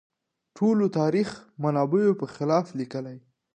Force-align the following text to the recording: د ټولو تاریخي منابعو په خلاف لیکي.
د 0.03 0.03
ټولو 0.57 0.85
تاریخي 0.99 1.39
منابعو 1.63 2.19
په 2.21 2.25
خلاف 2.33 2.65
لیکي. 2.79 3.15